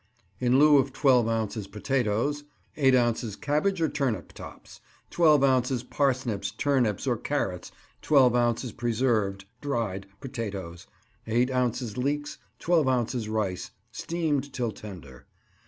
In 0.39 0.57
lieu 0.57 0.79
of 0.79 0.93
twelve 0.93 1.27
ounces 1.27 1.67
potatoes: 1.67 2.43
Eight 2.75 2.95
ounces 2.95 3.35
cabbage 3.35 3.79
or 3.83 3.87
turnip 3.87 4.33
tops; 4.33 4.81
twelve 5.11 5.43
ounces 5.43 5.83
parsnips, 5.83 6.49
turnips, 6.49 7.05
or 7.05 7.17
carrots; 7.17 7.71
twelve 8.01 8.35
ounces 8.35 8.71
preserved 8.71 9.45
(dried) 9.61 10.07
potatoes; 10.19 10.87
eight 11.27 11.51
ounces 11.51 11.99
leeks; 11.99 12.39
twelve 12.57 12.87
ounces 12.87 13.29
rice 13.29 13.69
(steamed 13.91 14.51
till 14.51 14.71
tender). 14.71 15.27